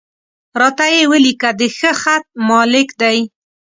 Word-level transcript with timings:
را 0.59 0.69
ته 0.77 0.85
یې 0.93 1.03
ولیکه، 1.11 1.49
د 1.59 1.61
ښه 1.77 1.91
خط 2.01 2.25
مالک 2.49 2.87
دی. 3.01 3.17